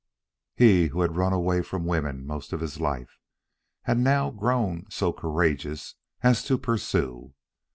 [0.55, 3.19] He, who had run away from women most of his life,
[3.83, 5.93] had now grown so courageous
[6.23, 7.35] as to pursue.